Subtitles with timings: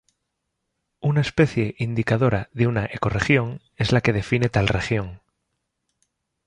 [0.99, 5.21] Una especie indicadora de una ecorregión es la que define a tal región.